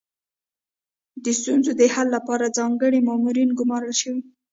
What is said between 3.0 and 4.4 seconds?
مامورین ګمارل شوي.